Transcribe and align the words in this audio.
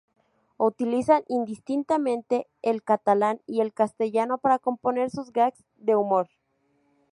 Utilizan 0.57 1.21
indistintamente 1.27 2.47
el 2.63 2.81
catalán 2.81 3.39
y 3.45 3.61
el 3.61 3.71
castellano 3.71 4.39
para 4.39 4.57
componer 4.57 5.11
sus 5.11 5.31
gags 5.31 5.63
de 5.75 5.95
humor. 5.95 6.27